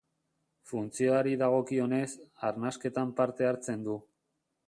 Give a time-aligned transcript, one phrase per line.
[0.69, 2.09] Funtzioari dagokionez,
[2.49, 4.01] arnasketan parte hartzen du.